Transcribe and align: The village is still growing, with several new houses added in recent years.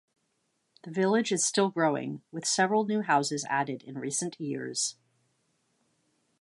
The 0.81 0.89
village 0.89 1.31
is 1.31 1.45
still 1.45 1.69
growing, 1.69 2.23
with 2.31 2.43
several 2.47 2.87
new 2.87 3.03
houses 3.03 3.45
added 3.47 3.83
in 3.83 3.99
recent 3.99 4.41
years. 4.41 4.95